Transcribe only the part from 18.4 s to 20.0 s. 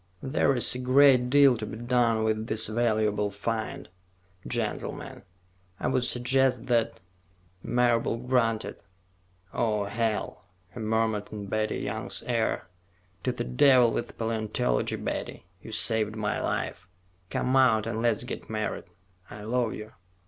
married. I love you."